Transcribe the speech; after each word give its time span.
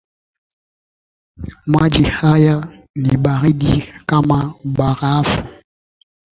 Maji 1.65 2.03
haya 2.03 2.83
ni 2.95 3.17
baridi 3.17 3.93
kama 4.05 4.53
barafu 4.65 5.43